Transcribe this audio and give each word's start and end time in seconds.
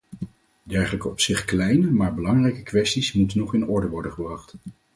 Dergelijke 0.63 1.07
op 1.09 1.19
zich 1.19 1.45
kleine 1.45 1.91
maar 1.91 2.13
belangrijke 2.13 2.63
kwesties 2.63 3.13
moeten 3.13 3.37
nog 3.39 3.53
in 3.53 3.67
orde 3.67 3.87
worden 3.89 4.11
gebracht. 4.11 4.55